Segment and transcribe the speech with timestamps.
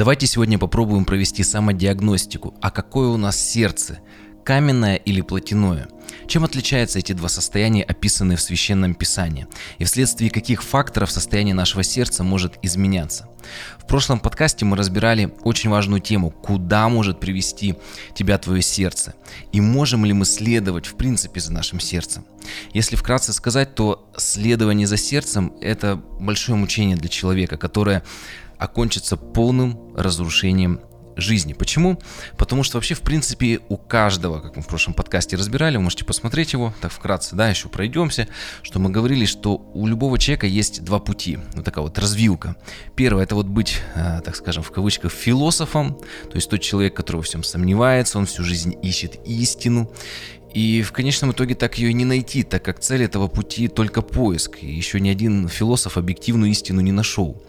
[0.00, 2.54] Давайте сегодня попробуем провести самодиагностику.
[2.62, 3.98] А какое у нас сердце?
[4.46, 5.88] Каменное или плотяное?
[6.26, 9.46] Чем отличаются эти два состояния, описанные в Священном Писании?
[9.76, 13.28] И вследствие каких факторов состояние нашего сердца может изменяться?
[13.78, 17.74] В прошлом подкасте мы разбирали очень важную тему, куда может привести
[18.14, 19.12] тебя твое сердце,
[19.52, 22.24] и можем ли мы следовать в принципе за нашим сердцем.
[22.72, 28.02] Если вкратце сказать, то следование за сердцем– это большое мучение для человека, которое
[28.60, 30.80] окончится полным разрушением
[31.16, 31.52] жизни.
[31.52, 31.98] Почему?
[32.36, 36.04] Потому что вообще, в принципе, у каждого, как мы в прошлом подкасте разбирали, вы можете
[36.04, 38.28] посмотреть его, так вкратце, да, еще пройдемся,
[38.62, 42.56] что мы говорили, что у любого человека есть два пути, вот такая вот развилка.
[42.96, 47.18] Первое, это вот быть, э, так скажем, в кавычках, философом, то есть тот человек, который
[47.18, 49.92] во всем сомневается, он всю жизнь ищет истину,
[50.52, 54.02] и в конечном итоге так ее и не найти, так как цель этого пути только
[54.02, 54.58] поиск.
[54.62, 57.40] И еще ни один философ объективную истину не нашел.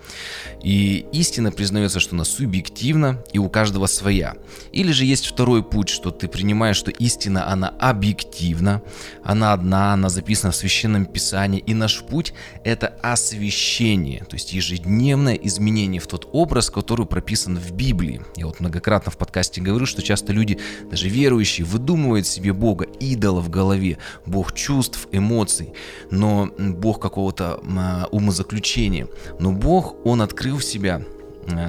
[0.64, 4.36] И истина признается, что она субъективна и у каждого своя.
[4.72, 8.84] Или же есть второй путь, что ты принимаешь, что истина, она объективна,
[9.24, 11.64] она одна, она записана в Священном Писании.
[11.66, 17.72] И наш путь– это освящение, то есть ежедневное изменение в тот образ, который прописан в
[17.72, 18.22] Библии.
[18.36, 20.60] Я вот многократно в подкасте говорю, что часто люди,
[20.90, 25.74] даже верующие, выдумывают себе Бога идола в голове, бог чувств, эмоций,
[26.10, 29.08] но бог какого-то а, умозаключения.
[29.40, 31.02] Но бог, он открыл себя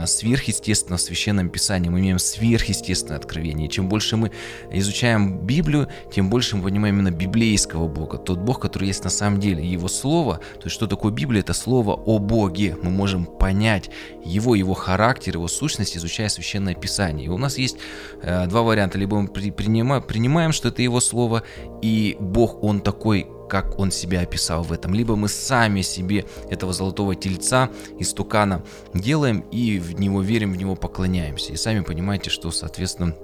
[0.07, 1.89] сверхъестественно в Священном Писании.
[1.89, 3.69] Мы имеем сверхъестественное откровение.
[3.69, 4.31] Чем больше мы
[4.71, 8.19] изучаем Библию, тем больше мы понимаем именно библейского Бога.
[8.19, 9.65] Тот Бог, который есть на самом деле.
[9.65, 11.41] Его Слово, то есть что такое Библия?
[11.41, 12.77] Это Слово о Боге.
[12.83, 13.91] Мы можем понять
[14.25, 17.27] Его, Его характер, Его сущность, изучая Священное Писание.
[17.27, 17.77] И у нас есть
[18.23, 18.99] э, два варианта.
[18.99, 21.43] Либо мы при, принимаем, принимаем, что это Его Слово,
[21.83, 24.95] и Бог, Он такой как он себя описал в этом.
[24.95, 30.57] Либо мы сами себе этого золотого тельца из тукана делаем и в него верим, в
[30.57, 31.53] него поклоняемся.
[31.53, 33.15] И сами понимаете, что, соответственно,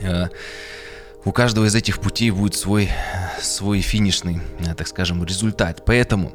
[0.00, 0.28] э,
[1.26, 2.88] у каждого из этих путей будет свой,
[3.42, 5.84] свой финишный, э, так скажем, результат.
[5.84, 6.32] Поэтому,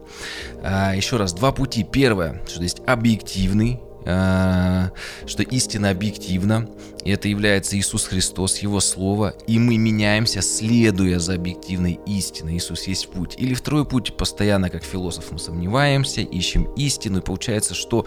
[0.62, 1.84] э, еще раз, два пути.
[1.84, 6.70] Первое, что есть объективный что истина объективна,
[7.04, 12.56] и это является Иисус Христос, Его Слово, и мы меняемся, следуя за объективной истиной.
[12.56, 13.36] Иисус есть путь.
[13.38, 18.06] Или второй путь, постоянно как философ мы сомневаемся, ищем истину, и получается, что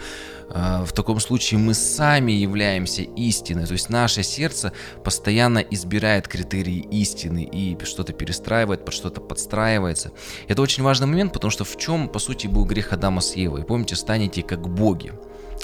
[0.48, 4.72] э, в таком случае мы сами являемся истиной, то есть наше сердце
[5.04, 10.12] постоянно избирает критерии истины и что-то перестраивает, под что-то подстраивается.
[10.48, 13.64] Это очень важный момент, потому что в чем, по сути, был грех Адама с Евой?
[13.64, 15.12] Помните, станете как боги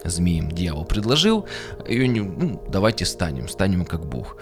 [0.04, 1.46] змеем дьявол предложил,
[1.88, 4.38] и ну, давайте станем, станем как Бог.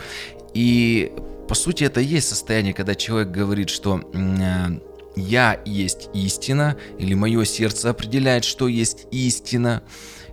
[0.53, 1.13] И
[1.49, 4.79] по сути это и есть состояние, когда человек говорит, что э,
[5.17, 9.83] я есть истина, или мое сердце определяет, что есть истина.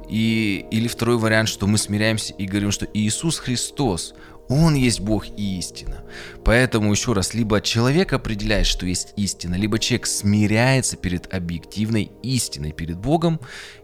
[0.10, 4.14] И, или второй вариант, что мы смиряемся и говорим, что Иисус Христос,
[4.50, 6.04] Он есть Бог и истина.
[6.44, 12.74] Поэтому еще раз, либо человек определяет, что есть истина, либо человек смиряется перед объективной истиной,
[12.74, 13.40] перед Богом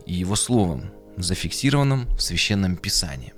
[0.06, 0.92] и Его Словом
[1.24, 3.34] зафиксированном в Священном Писании.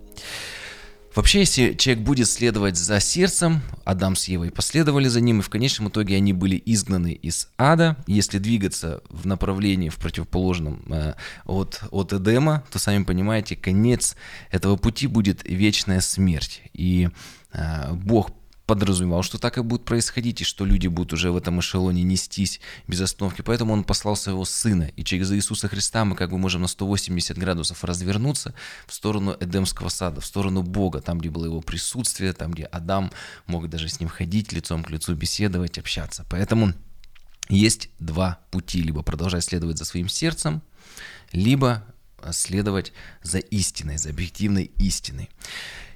[1.16, 5.50] Вообще, если человек будет следовать за сердцем, Адам с Евой последовали за ним, и в
[5.50, 7.98] конечном итоге они были изгнаны из ада.
[8.06, 14.16] Если двигаться в направлении, в противоположном э, от, от Эдема, то, сами понимаете, конец
[14.52, 16.62] этого пути будет вечная смерть.
[16.74, 17.10] И
[17.54, 18.32] э, Бог
[18.70, 22.60] подразумевал, что так и будет происходить, и что люди будут уже в этом эшелоне нестись
[22.88, 23.42] без остановки.
[23.42, 24.92] Поэтому он послал своего сына.
[24.96, 28.54] И через Иисуса Христа мы как бы можем на 180 градусов развернуться
[28.86, 33.12] в сторону Эдемского сада, в сторону Бога, там, где было его присутствие, там, где Адам
[33.48, 36.24] мог даже с ним ходить, лицом к лицу беседовать, общаться.
[36.30, 36.74] Поэтому
[37.50, 38.84] есть два пути.
[38.84, 40.62] Либо продолжать следовать за своим сердцем,
[41.32, 41.84] либо
[42.32, 42.94] следовать
[43.24, 45.28] за истиной, за объективной истиной.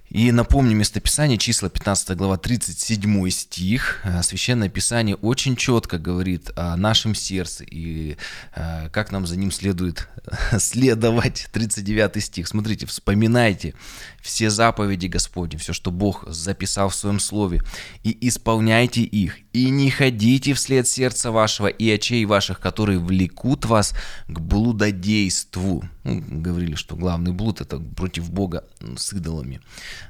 [0.10, 4.02] И напомню местописание, числа 15 глава 37 стих.
[4.04, 8.18] Э, Священное Писание очень четко говорит о нашем сердце и
[8.56, 10.08] э, как нам за ним следует
[10.60, 11.48] следовать.
[11.52, 12.48] 39 стих.
[12.48, 13.74] Смотрите, вспоминайте
[14.22, 17.62] все заповеди Господни, все, что Бог записал в своем слове,
[18.04, 23.94] и исполняйте их, и не ходите вслед сердца вашего и очей ваших, которые влекут вас
[24.28, 25.84] к блудодейству.
[26.04, 28.66] Ну, говорили, что главный блуд это против Бога
[28.98, 29.62] с идолами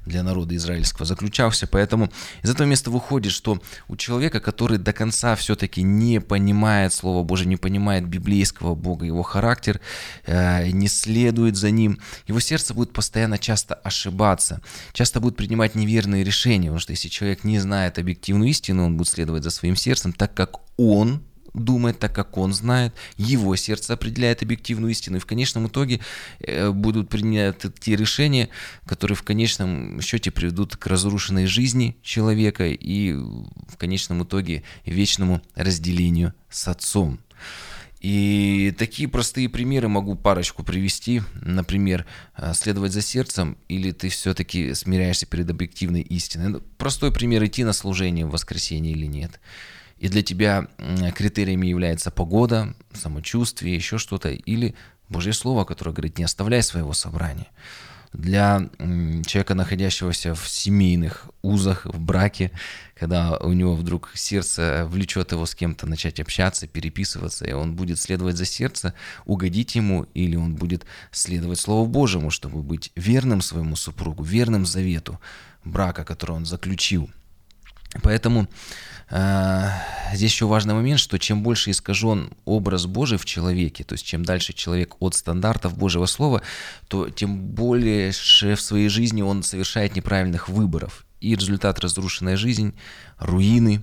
[0.05, 1.67] для народа израильского заключался.
[1.67, 2.09] Поэтому
[2.41, 7.47] из этого места выходит, что у человека, который до конца все-таки не понимает Слово Божие,
[7.47, 9.81] не понимает библейского Бога, его характер,
[10.25, 14.61] э, не следует за ним, его сердце будет постоянно часто ошибаться ошибаться,
[14.93, 19.09] часто будет принимать неверные решения, потому что если человек не знает объективную истину, он будет
[19.09, 24.41] следовать за своим сердцем, так как он думает, так как он знает, его сердце определяет
[24.41, 25.99] объективную истину, и в конечном итоге
[26.39, 28.49] э, будут приняты те решения,
[28.85, 36.33] которые в конечном счете приведут к разрушенной жизни человека и в конечном итоге вечному разделению
[36.49, 37.19] с Отцом.
[38.03, 41.21] И такие простые примеры могу парочку привести.
[41.41, 42.05] Например,
[42.35, 46.49] э, следовать за сердцем или ты все-таки смиряешься перед объективной истиной.
[46.49, 49.39] Ну, простой пример, идти на служение в воскресенье или нет.
[49.99, 50.67] И для тебя
[51.15, 54.75] критериями является погода, самочувствие, еще что-то, или
[55.07, 57.47] Божье Слово, которое говорит, не оставляй своего собрания
[58.13, 58.69] для
[59.25, 62.51] человека, находящегося в семейных узах, в браке,
[62.95, 67.99] когда у него вдруг сердце влечет его с кем-то начать общаться, переписываться, и он будет
[67.99, 68.93] следовать за сердце,
[69.25, 75.19] угодить ему, или он будет следовать Слову Божьему, чтобы быть верным своему супругу, верным завету
[75.65, 77.09] брака, который он заключил.
[78.01, 78.47] Поэтому
[79.13, 84.25] здесь еще важный момент, что чем больше искажен образ Божий в человеке, то есть чем
[84.25, 86.41] дальше человек от стандартов Божьего Слова,
[86.87, 91.05] то тем больше в своей жизни он совершает неправильных выборов.
[91.19, 92.73] И результат разрушенная жизнь,
[93.19, 93.81] руины.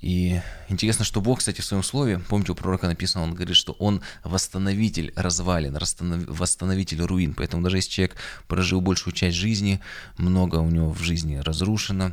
[0.00, 3.72] И интересно, что Бог, кстати, в своем слове, помните, у пророка написано, он говорит, что
[3.72, 5.76] он восстановитель развалин,
[6.28, 7.34] восстановитель руин.
[7.34, 8.16] Поэтому даже если человек
[8.46, 9.80] прожил большую часть жизни,
[10.16, 12.12] много у него в жизни разрушено,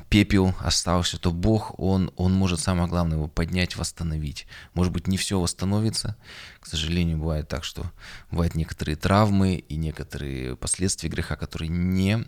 [0.00, 4.46] пепел остался, то Бог, он, он может самое главное его поднять, восстановить.
[4.74, 6.16] Может быть, не все восстановится.
[6.62, 7.90] К сожалению, бывает так, что
[8.30, 12.24] бывают некоторые травмы и некоторые последствия греха, которые не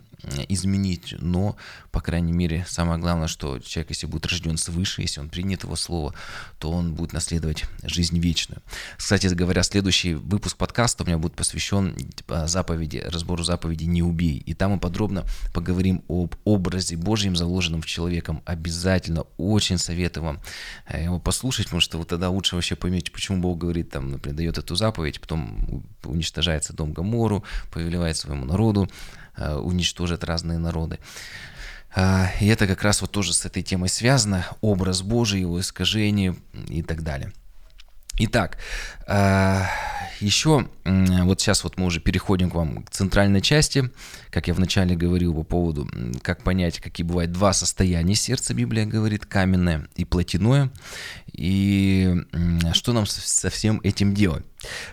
[0.49, 1.15] изменить.
[1.19, 1.57] Но,
[1.91, 5.77] по крайней мере, самое главное, что человек, если будет рожден свыше, если он принят его
[5.77, 6.15] слово,
[6.59, 8.63] то он будет наследовать жизнь вечную.
[8.97, 14.39] Кстати говоря, следующий выпуск подкаста у меня будет посвящен типа, заповеди, разбору заповеди «Не убей».
[14.39, 18.43] И там мы подробно поговорим об образе Божьем, заложенном в человеком.
[18.47, 20.41] Обязательно, очень советую вам
[20.89, 24.37] э, его послушать, потому что вы тогда лучше вообще поймете, почему Бог говорит, там, например,
[24.37, 28.88] дает эту заповедь, потом уничтожается дом Гамору, повелевает своему народу,
[29.37, 31.00] Э, уничтожат разные народы.
[31.97, 36.37] А, и это как раз вот тоже с этой темой связано, образ Божий, его искажение
[36.69, 37.32] и так далее.
[38.17, 38.59] Итак,
[39.09, 39.67] а,
[40.21, 43.91] еще вот сейчас вот мы уже переходим к вам к центральной части,
[44.31, 45.89] как я вначале говорил по поводу,
[46.23, 50.71] как понять, какие бывают два состояния сердца, Библия говорит, каменное и плотяное,
[51.33, 52.15] и
[52.73, 54.45] что нам со всем этим делать.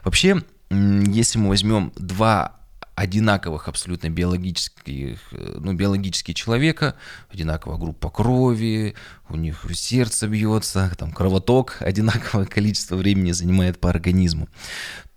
[0.03, 0.41] Вообще,
[0.71, 2.60] если мы возьмем два
[3.01, 6.95] одинаковых абсолютно биологических, э, ну, биологические человека,
[7.29, 8.93] одинаковая группа крови,
[9.27, 14.47] у них сердце бьется, там кровоток одинаковое количество времени занимает по организму,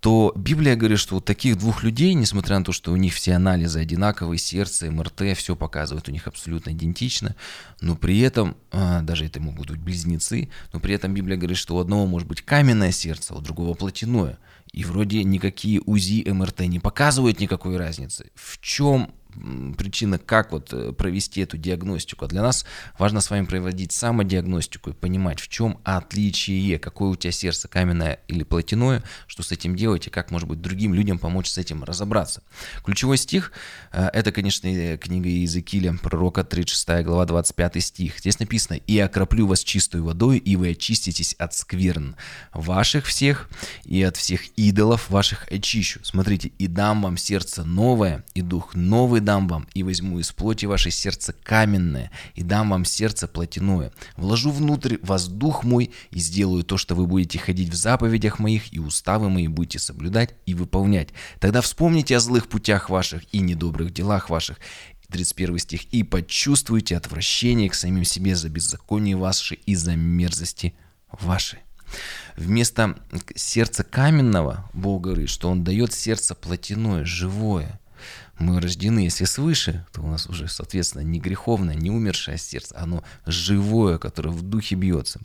[0.04, 3.32] то Библия говорит, что у таких двух людей, несмотря на то, что у них все
[3.32, 7.34] анализы одинаковые, сердце, МРТ, все показывает у них абсолютно идентично,
[7.80, 11.76] но при этом, а, даже это могут быть близнецы, но при этом Библия говорит, что
[11.76, 14.36] у одного может быть каменное сердце, а у другого плотяное.
[14.74, 18.30] И вроде никакие УЗИ, МРТ не показывают никакой разницы.
[18.34, 19.10] В чем
[19.76, 22.24] причина, как вот э, провести эту диагностику.
[22.24, 22.64] А для нас
[22.98, 28.20] важно с вами проводить самодиагностику и понимать, в чем отличие, какое у тебя сердце, каменное
[28.28, 31.84] или плотяное, что с этим делать и как, может быть, другим людям помочь с этим
[31.84, 32.42] разобраться.
[32.84, 33.52] Ключевой стих
[33.92, 38.18] э,– это, конечно, э, книга Иезекииля, пророка, 36 глава, 25 стих.
[38.18, 42.16] Здесь написано «И окроплю вас чистой водой, и вы очиститесь от скверн
[42.52, 43.48] ваших всех,
[43.84, 46.00] и от всех идолов ваших очищу».
[46.02, 50.66] Смотрите, «И дам вам сердце новое, и дух новый дам вам, и возьму из плоти
[50.66, 53.92] ваше сердце каменное, и дам вам сердце плотяное.
[54.16, 58.78] Вложу внутрь воздух мой, и сделаю то, что вы будете ходить в заповедях моих, и
[58.78, 61.08] уставы мои будете соблюдать и выполнять.
[61.40, 64.58] Тогда вспомните о злых путях ваших и недобрых делах ваших,
[65.14, 65.84] 31 стих.
[65.92, 70.74] «И почувствуйте отвращение к самим себе за беззаконие ваши и за мерзости
[71.12, 71.58] ваши».
[72.36, 72.98] Вместо
[73.36, 77.78] сердца каменного Бог говорит, что Он дает сердце плотяное, живое
[78.38, 83.04] мы рождены, если свыше, то у нас уже, соответственно, не греховное, не умершее сердце, оно
[83.26, 85.20] живое, которое в духе бьется.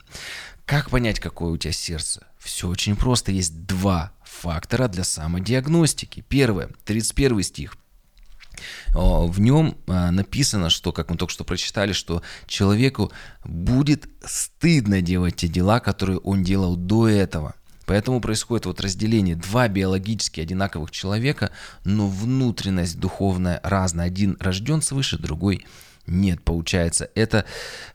[0.65, 2.27] Как понять, какое у тебя сердце?
[2.37, 3.31] Все очень просто.
[3.31, 6.23] Есть два фактора для самодиагностики.
[6.29, 7.75] Первое, 31 стих.
[8.93, 13.11] В нем а, написано, что, как мы только что прочитали, что человеку
[13.45, 17.55] будет стыдно делать те дела, которые он делал до этого.
[17.89, 19.35] Поэтому происходит вот разделение.
[19.35, 21.49] Два биологически одинаковых человека,
[21.85, 24.05] но внутренность духовная разная.
[24.05, 25.65] Один рожден свыше, другой
[26.05, 27.09] нет, получается.
[27.15, 27.45] Это,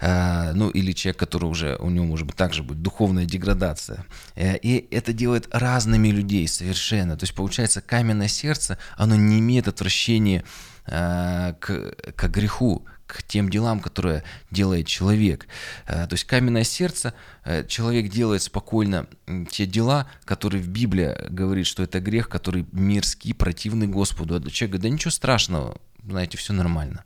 [0.01, 4.05] э, ну, или человек, который уже, у него может быть также будет духовная деградация.
[4.35, 7.17] Э, и это делает разными людей совершенно.
[7.17, 10.43] То есть, получается, каменное сердце, оно не имеет отвращения
[10.87, 15.47] э, к, к греху, к тем делам, которые делает человек.
[15.87, 19.07] Э, то есть каменное сердце, э, человек делает спокойно
[19.51, 24.37] те дела, которые в Библии говорит, что это грех, который мерзкий, противный Господу.
[24.37, 27.05] А человек говорит, да ничего страшного, знаете, все нормально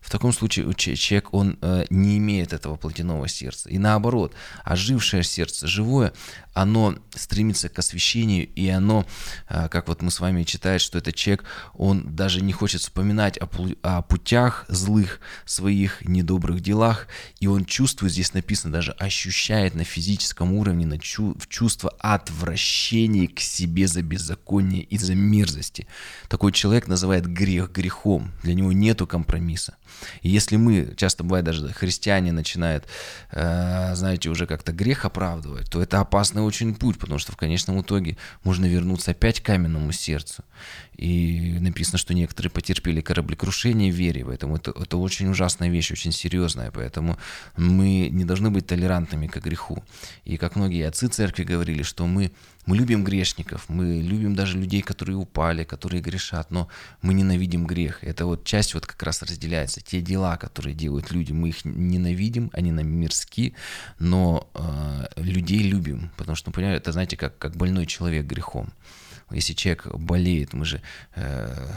[0.00, 3.68] в таком случае человек, он э, не имеет этого плотяного сердца.
[3.68, 6.12] И наоборот, ожившее сердце, живое,
[6.52, 9.06] оно стремится к освящению, и оно,
[9.48, 13.38] э, как вот мы с вами читаем, что этот человек, он даже не хочет вспоминать
[13.38, 13.48] о,
[13.82, 17.06] о путях злых своих, недобрых делах,
[17.38, 23.28] и он чувствует, здесь написано, даже ощущает на физическом уровне, на чу, в чувство отвращения
[23.28, 25.86] к себе за беззаконие и за мерзости.
[26.28, 29.76] Такой человек называет грех грехом, для него нету компромисса.
[30.22, 32.86] И если мы, часто бывает даже христиане начинают,
[33.32, 37.80] э, знаете, уже как-то грех оправдывать, то это опасный очень путь, потому что в конечном
[37.80, 40.44] итоге можно вернуться опять к каменному сердцу.
[40.96, 46.12] И написано, что некоторые потерпели кораблекрушение в вере, поэтому это, это очень ужасная вещь, очень
[46.12, 47.18] серьезная, поэтому
[47.56, 49.82] мы не должны быть толерантными к греху.
[50.24, 52.32] И как многие отцы церкви говорили, что мы
[52.66, 56.68] мы любим грешников, мы любим даже людей, которые упали, которые грешат, но
[57.02, 58.04] мы ненавидим грех.
[58.04, 59.79] Это вот часть вот как раз разделяется.
[59.84, 63.54] Те дела, которые делают люди, мы их ненавидим, они нам мирски,
[63.98, 68.72] но э, людей любим, потому что, ну, это, знаете, как, как больной человек грехом.
[69.30, 70.80] Если человек болеет, мы же...
[71.14, 71.68] Э,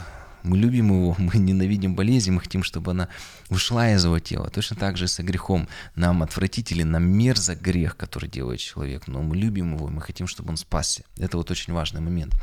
[0.44, 3.08] мы любим его, мы ненавидим болезнь, мы хотим, чтобы она
[3.48, 4.50] ушла из его тела.
[4.50, 5.68] Точно так же со грехом.
[5.96, 10.50] Нам отвратителен, нам мерзок грех, который делает человек, но мы любим его, мы хотим, чтобы
[10.50, 11.02] он спасся.
[11.16, 12.34] Это вот очень важный момент.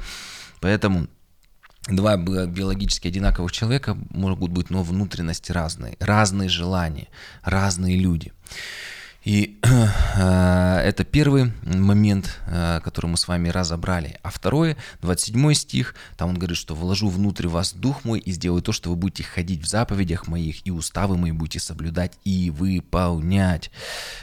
[0.60, 1.08] Поэтому
[1.88, 7.07] два биологически одинаковых человека могут быть, но внутренности разные, разные желания,
[7.43, 8.31] разные люди.
[9.24, 14.18] И э, это первый момент, э, который мы с вами разобрали.
[14.24, 18.63] А второе, 27 стих, там он говорит, что «вложу внутрь вас дух мой и сделаю
[18.63, 23.70] то, что вы будете ходить в заповедях моих, и уставы мои будете соблюдать и выполнять».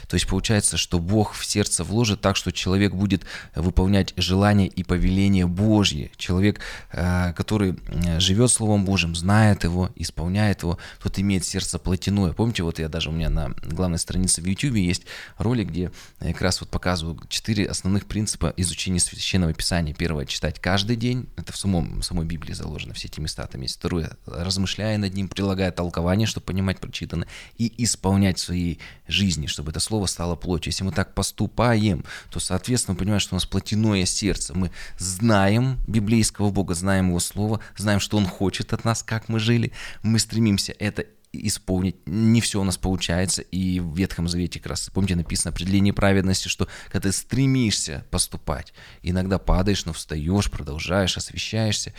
[0.09, 3.23] То есть получается, что Бог в сердце вложит так, что человек будет
[3.55, 6.11] выполнять желания и повеления Божьи.
[6.17, 6.59] Человек,
[6.91, 7.79] э, который
[8.19, 12.33] живет Словом Божьим, знает его, исполняет его, тот имеет сердце плотяное.
[12.33, 15.05] Помните, вот я даже у меня на главной странице в YouTube есть
[15.37, 19.93] ролик, где как раз вот показываю четыре основных принципа изучения Священного Писания.
[19.93, 23.61] Первое– читать каждый день, это в самом, в самой Библии заложено, все эти места там
[23.61, 23.75] есть.
[23.77, 27.27] Второе– размышляя над ним, прилагая толкование, чтобы понимать прочитанное,
[27.57, 30.71] и исполнять в своей жизни, чтобы это слово стало плотью.
[30.71, 34.53] Если мы так поступаем, то, соответственно, мы понимаем, что у нас плотяное сердце.
[34.53, 39.39] Мы знаем библейского Бога, знаем Его Слово, знаем, что Он хочет от нас, как мы
[39.39, 39.71] жили.
[40.03, 41.95] Мы стремимся это исполнить.
[42.05, 43.41] Не все у нас получается.
[43.41, 48.73] И в Ветхом Завете, как раз, помните, написано определение праведности, что когда ты стремишься поступать,
[49.03, 51.93] иногда падаешь, но встаешь, продолжаешь, освещаешься.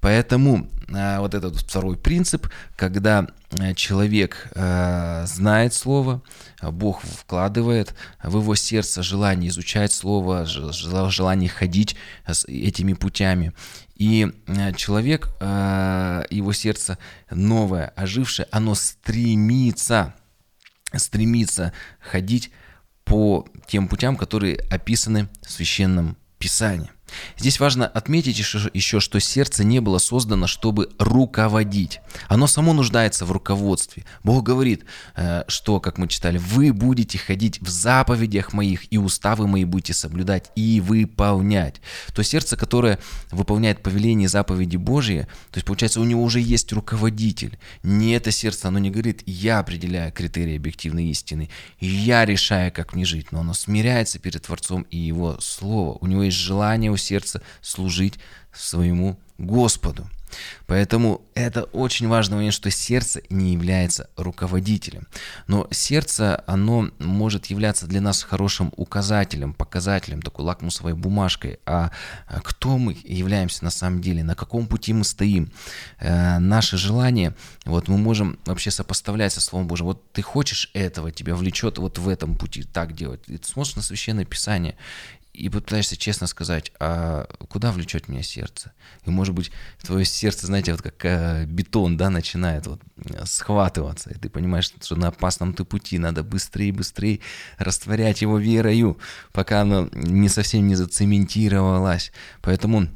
[0.00, 6.22] Поэтому э, вот этот второй принцип, когда э, человек э, знает Слово,
[6.62, 11.96] Бог вкладывает в его сердце желание изучать Слово, желание ходить
[12.48, 13.52] этими путями.
[13.94, 16.98] И э, человек, э, его сердце
[17.30, 20.14] новое, ожившее, оно стремится,
[20.92, 22.50] стремится ходить
[23.04, 26.90] по тем путям, которые описаны в Священном Писании.
[27.36, 32.00] Здесь важно отметить еще, что сердце не было создано, чтобы руководить.
[32.28, 34.04] Оно само нуждается в руководстве.
[34.22, 34.84] Бог говорит,
[35.16, 39.94] э, что, как мы читали, вы будете ходить в заповедях моих, и уставы мои будете
[39.94, 41.80] соблюдать и выполнять.
[42.14, 42.98] То сердце, которое
[43.30, 47.58] выполняет повеление заповеди Божьи, то есть, получается, у него уже есть руководитель.
[47.82, 53.04] Не это сердце, оно не говорит, я определяю критерии объективной истины, я решаю, как мне
[53.04, 55.98] жить, но оно смиряется перед Творцом и Его Слово.
[56.00, 58.14] У него есть желание у сердца служить
[58.52, 60.06] своему Господу.
[60.66, 65.06] Поэтому это очень важный момент, что сердце не является руководителем.
[65.46, 71.58] Но сердце, оно может являться для нас хорошим указателем, показателем, такой лакмусовой бумажкой.
[71.66, 71.90] А
[72.42, 75.52] кто мы являемся на самом деле, на каком пути мы стоим,
[76.00, 77.34] э, наши желания,
[77.64, 79.86] вот мы можем вообще сопоставлять со Словом Божьим.
[79.86, 83.20] Вот ты хочешь этого, тебя влечет вот в этом пути так делать.
[83.26, 84.76] И ты смотришь на Священное Писание,
[85.34, 88.72] и пытаешься честно сказать, а куда влечет меня сердце?
[89.04, 89.50] И, может быть,
[89.82, 94.72] твое сердце, знаете, вот как э, бетон, да, начинает вот э, схватываться, и ты понимаешь,
[94.80, 97.20] что на опасном ты пути, надо быстрее быстрее
[97.58, 98.96] растворять его верою,
[99.32, 102.12] пока оно не совсем не зацементировалось.
[102.40, 102.88] Поэтому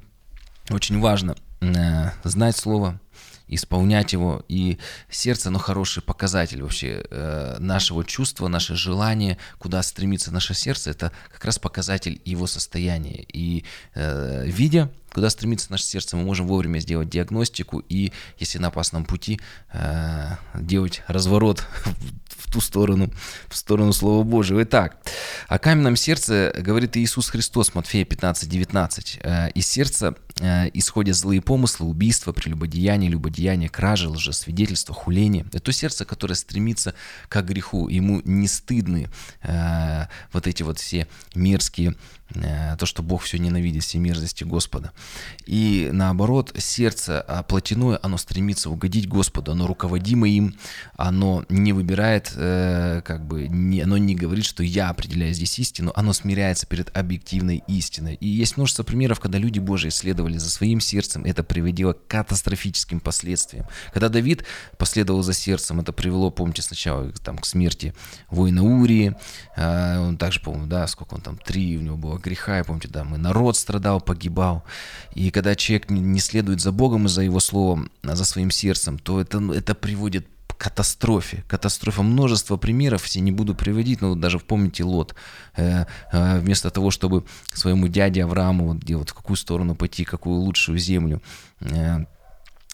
[0.71, 3.01] очень важно э, знать слово,
[3.49, 4.45] исполнять его.
[4.49, 4.79] И
[5.11, 11.13] сердце, оно хороший показатель вообще э, нашего чувства, наше желание, куда стремится наше сердце, это
[11.33, 13.25] как раз показатель его состояния.
[13.33, 13.65] И
[13.95, 19.05] э, видя Куда стремится наше сердце, мы можем вовремя сделать диагностику и, если на опасном
[19.05, 19.41] пути,
[19.73, 21.65] э, делать разворот
[22.29, 23.11] в ту сторону,
[23.49, 24.63] в сторону Слова Божьего.
[24.63, 24.99] Итак,
[25.49, 29.19] о каменном сердце говорит Иисус Христос, Матфея 15, 19.
[29.23, 35.45] Э, из сердца э, исходят злые помыслы, убийства, прелюбодеяние, любодеяние, кражи, лжесвидетельство, хуление.
[35.49, 36.95] Это то сердце, которое стремится
[37.29, 37.89] к греху.
[37.89, 39.09] Ему не стыдны
[39.43, 41.95] э, вот эти вот все мерзкие
[42.35, 44.93] Э, то, что Бог все ненавидит, все мерзости Господа.
[45.49, 50.55] И наоборот, сердце а, плотяное, оно стремится угодить Господу, оно руководимо им,
[50.97, 56.13] оно не выбирает, э, как бы, оно не говорит, что я определяю здесь истину, оно
[56.13, 58.17] смиряется перед объективной истиной.
[58.17, 63.01] И есть множество примеров, когда люди Божии следовали за своим сердцем, это приводило к катастрофическим
[63.01, 63.67] последствиям.
[63.95, 64.45] Когда Давид
[64.77, 67.95] последовал за сердцем, это привело, помните, сначала там, к смерти
[68.29, 69.17] воина Урии,
[69.57, 72.89] э, он также, по-моему, да, сколько он там, три у него было греха, я помните,
[72.89, 74.65] да, мы народ страдал, погибал.
[75.15, 78.99] И когда человек не следует за Богом и за Его Словом, а за своим сердцем,
[78.99, 81.45] то это, ну, это приводит к катастрофе.
[81.49, 82.03] Катастрофа.
[82.03, 85.15] Множество примеров, все не буду приводить, но даже помните Лот.
[85.57, 90.05] Э, э, вместо того, чтобы своему дяде Аврааму, вот, где вот в какую сторону пойти,
[90.05, 91.23] какую лучшую землю,
[91.61, 92.05] э,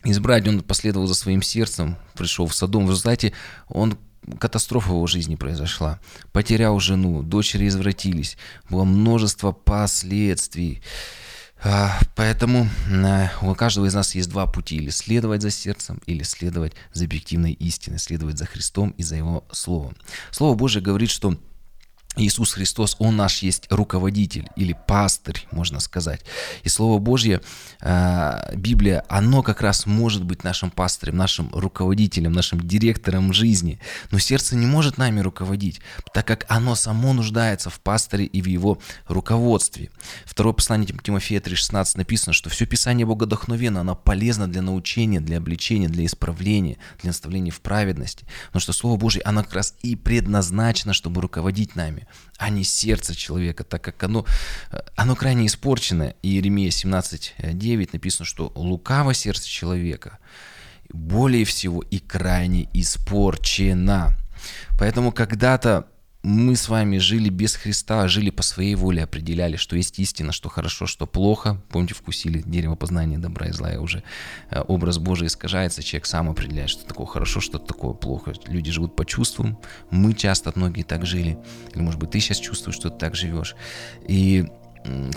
[0.05, 2.87] избрать, он последовал за своим сердцем, пришел в Содом.
[2.87, 3.33] В результате
[3.69, 3.99] он
[4.39, 6.01] катастрофа в его жизни произошла.
[6.33, 8.37] Потерял жену, дочери извратились.
[8.71, 10.83] Было множество последствий.
[11.63, 14.77] А, поэтому а, у каждого из нас есть два пути.
[14.77, 19.45] Или следовать за сердцем, или следовать за объективной истиной, следовать за Христом и за Его
[19.51, 19.97] Словом.
[20.31, 21.37] Слово Божье говорит, что
[22.17, 26.21] Иисус Христос, Он наш есть руководитель или пастырь, можно сказать.
[26.63, 27.41] И Слово Божье,
[27.81, 33.81] а, Библия, оно как раз может быть нашим пастырем, нашим руководителем, нашим директором жизни.
[34.11, 35.81] Но сердце не может нами руководить,
[36.13, 38.79] так как оно само нуждается в пастыре и в его
[39.09, 39.91] руководстве.
[40.25, 45.89] Второе послание Тимофея 3,16 написано, что все Писание Богодохновенно, оно полезно для научения, для обличения,
[45.89, 48.25] для исправления, для наставления в праведности.
[48.53, 52.04] Но что Слово Божье, оно как раз и предназначено, чтобы руководить нами
[52.39, 54.27] а не сердце человека, так как оно,
[54.71, 56.15] э, оно крайне испорчено.
[56.23, 60.19] И Иеремия 17.9 написано, что лукаво сердце человека
[60.93, 64.17] более всего и крайне испорчено.
[64.79, 65.87] Поэтому когда-то
[66.25, 70.49] мы с вами жили без Христа, жили по своей воле, определяли, что есть истина, что
[70.49, 71.61] хорошо, что плохо.
[71.69, 74.03] Помните, вкусили дерево познания добра и зла, и уже
[74.51, 78.33] э, образ Божий искажается, человек сам определяет, что такое хорошо, что такое плохо.
[78.47, 79.59] Люди живут по чувствам,
[79.91, 81.39] мы часто, многие так жили,
[81.75, 83.55] или может быть ты сейчас чувствуешь, что ты так живешь.
[84.09, 84.47] И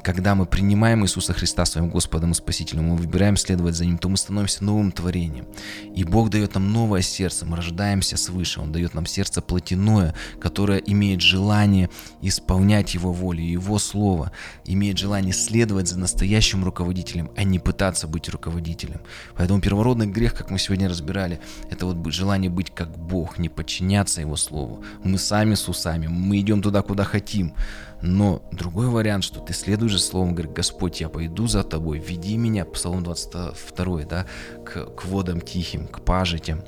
[0.02, 4.08] когда мы принимаем Иисуса Христа своим Господом и Спасителем, мы выбираем следовать за Ним, то
[4.08, 5.46] мы становимся новым творением.
[5.94, 10.80] И Бог дает нам новое сердце, мы рождаемся свыше, Он дает нам сердце плотяное, которое
[10.80, 11.90] имеет желание
[12.22, 14.32] исполнять Его волю, Его Слово,
[14.64, 19.02] имеет желание следовать за настоящим руководителем, а не пытаться быть руководителем.
[19.36, 24.22] Поэтому первородный грех, как мы сегодня разбирали, это вот желание быть как Бог, не подчиняться
[24.22, 24.84] Его Слову.
[25.04, 27.54] Мы сами с усами, мы идем туда, куда хотим.
[28.02, 32.38] Но другой вариант, что ты следуешь за словом, говорит, Господь, я пойду за тобой, веди
[32.38, 34.26] меня, Псалом 22, да,
[34.66, 36.64] к, к водам тихим, к пажитям.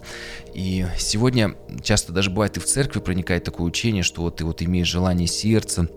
[0.54, 4.62] И сегодня часто даже бывает и в церкви проникает такое учение, что вот ты вот
[4.62, 5.88] имеешь желание сердца,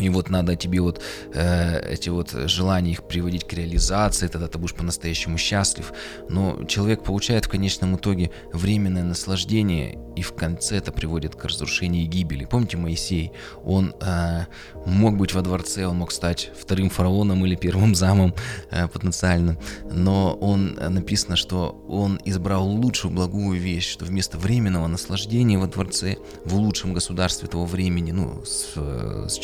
[0.00, 1.00] и вот надо тебе вот
[1.34, 5.92] э, эти вот желания их приводить к реализации, тогда ты будешь по-настоящему счастлив.
[6.28, 12.04] Но человек получает в конечном итоге временное наслаждение, и в конце это приводит к разрушению
[12.04, 12.44] и гибели.
[12.44, 13.32] Помните Моисей?
[13.64, 14.46] Он э,
[14.86, 18.34] мог быть во дворце, он мог стать вторым фараоном или первым замом
[18.70, 19.58] э, потенциально,
[19.90, 25.66] но он э, написано, что он избрал лучшую благую вещь, что вместо временного наслаждения во
[25.66, 29.38] дворце, в лучшем государстве того времени, ну, с, э, с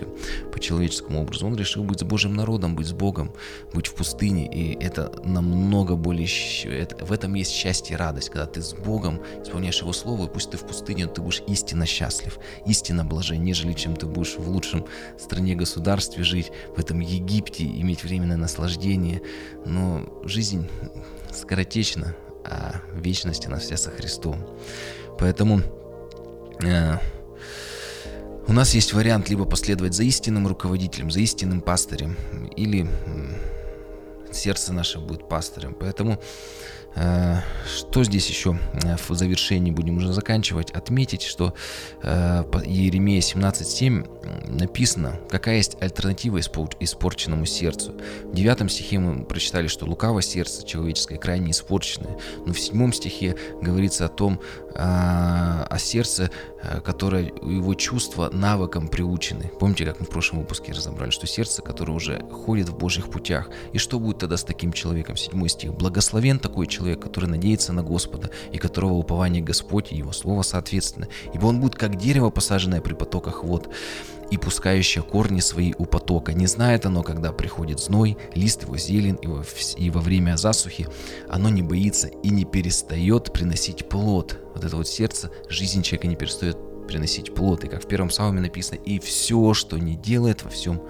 [0.00, 1.46] человеческим по человеческому образу.
[1.46, 3.32] Он решил быть с Божьим народом, быть с Богом,
[3.72, 4.48] быть в пустыне.
[4.52, 6.28] И это намного более...
[6.64, 10.28] Это, в этом есть счастье и радость, когда ты с Богом исполняешь Его Слово, и
[10.28, 14.36] пусть ты в пустыне, но ты будешь истинно счастлив, истинно блажен, нежели чем ты будешь
[14.36, 14.84] в лучшем
[15.18, 19.22] стране государстве жить, в этом Египте, иметь временное наслаждение.
[19.66, 20.68] Но жизнь
[21.32, 24.36] скоротечна, а вечность она вся со Христом.
[25.18, 25.60] Поэтому
[26.62, 26.98] э,
[28.46, 32.16] у нас есть вариант либо последовать за истинным руководителем, за истинным пастырем,
[32.56, 32.88] или
[34.32, 35.74] сердце наше будет пастырем.
[35.78, 36.20] Поэтому,
[36.94, 40.70] что здесь еще э, в завершении будем уже заканчивать?
[40.72, 41.54] Отметить, что
[42.02, 47.94] э, Еремея 17.7 написано, какая есть альтернатива испорченному сердцу.
[48.24, 52.18] В 9 стихе мы прочитали, что лукаво сердце человеческое крайне испорченное.
[52.44, 54.40] Но в 7 стихе говорится о том,
[54.74, 56.30] а, о сердце,
[56.62, 59.50] э, которое его чувства навыкам приучены.
[59.58, 63.50] Помните, как мы в прошлом выпуске разобрали, что сердце, которое уже ходит в Божьих путях.
[63.72, 65.16] И что будет тогда с таким человеком?
[65.16, 65.74] Седьмой стих.
[65.74, 71.08] Благословен такой человек, который надеется на Господа, и которого упование Господь и Его Слово соответственно.
[71.34, 73.68] Ибо он будет как дерево, посаженное при потоках вод
[74.30, 76.32] и пускающее корни свои у потока.
[76.32, 79.44] Не знает оно, когда приходит зной, лист его зелен, и во,
[79.76, 80.86] и во время засухи
[81.28, 84.38] оно не боится и не перестает приносить плод.
[84.54, 87.64] Вот это вот сердце, жизнь человека не перестает приносить плод.
[87.64, 90.80] И как в первом псалме написано, и все, что не делает, во всем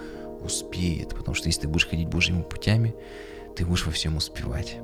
[0.43, 1.11] успеет.
[1.11, 2.95] Потому что если ты будешь ходить Божьими путями,
[3.57, 4.79] ты будешь во всем успевать.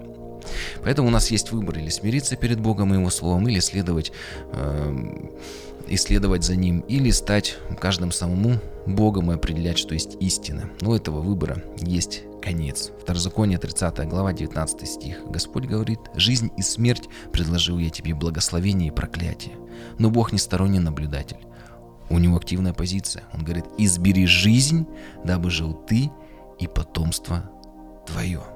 [0.83, 4.13] Поэтому у нас есть выбор или смириться перед Богом и Его Словом, или следовать
[4.53, 5.29] э,
[5.89, 10.71] исследовать за ним или стать каждым самому Богом и определять, что есть истина.
[10.81, 12.93] Но этого выбора есть конец.
[13.01, 15.19] Второзаконие 30 глава 19 стих.
[15.27, 19.55] Господь говорит, «Жизнь и смерть предложил я тебе благословение и проклятие».
[19.99, 21.39] Но Бог не сторонний наблюдатель.
[22.09, 23.25] У него активная позиция.
[23.33, 24.87] Он говорит, «Избери жизнь,
[25.25, 26.11] дабы жил ты
[26.59, 27.51] и потомство
[28.07, 28.56] твое».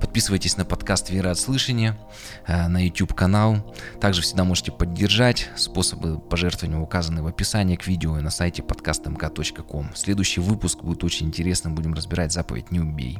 [0.00, 1.98] Подписывайтесь на подкаст «Вера от слышания»,
[2.46, 3.74] э, на YouTube-канал.
[4.00, 5.48] Также всегда можете поддержать.
[5.56, 9.92] Способы пожертвования указаны в описании к видео и на сайте podcastmk.com.
[9.94, 11.74] Следующий выпуск будет очень интересным.
[11.74, 13.18] Будем разбирать заповедь «Не убей».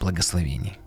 [0.00, 0.78] Благословений.